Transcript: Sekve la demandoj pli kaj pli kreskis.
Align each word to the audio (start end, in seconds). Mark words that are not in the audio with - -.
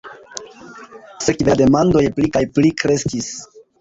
Sekve 1.25 1.53
la 1.53 1.57
demandoj 1.61 2.03
pli 2.17 2.31
kaj 2.39 2.43
pli 2.57 2.73
kreskis. 2.85 3.29